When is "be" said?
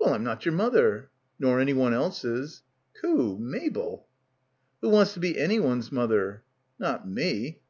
5.20-5.38